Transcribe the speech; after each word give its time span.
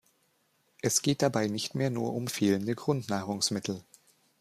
Es 0.81 1.03
geht 1.03 1.21
dabei 1.21 1.47
nicht 1.47 1.75
mehr 1.75 1.91
nur 1.91 2.13
um 2.15 2.27
fehlende 2.27 2.73
Grundnahrungsmittel. 2.73 3.83